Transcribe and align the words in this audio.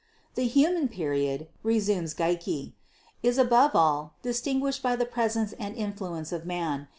"The 0.33 0.47
Human 0.47 0.87
Period," 0.87 1.47
resumes 1.61 2.15
Geikie, 2.15 2.73
"is 3.21 3.37
above 3.37 3.75
all 3.75 4.15
distinguished 4.23 4.81
by 4.81 4.95
the 4.95 5.05
presence 5.05 5.53
and 5.59 5.75
influence 5.75 6.31
of 6.31 6.43
man. 6.43 6.87